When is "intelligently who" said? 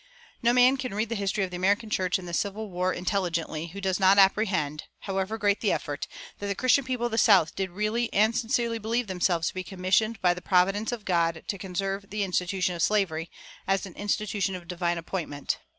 2.91-3.79